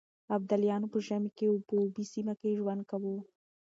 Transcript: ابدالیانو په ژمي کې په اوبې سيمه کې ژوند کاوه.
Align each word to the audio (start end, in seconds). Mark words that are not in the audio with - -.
ابدالیانو 0.35 0.91
په 0.93 0.97
ژمي 1.05 1.31
کې 1.37 1.47
په 1.67 1.73
اوبې 1.81 2.03
سيمه 2.13 2.33
کې 2.39 2.57
ژوند 2.59 2.81
کاوه. 2.89 3.15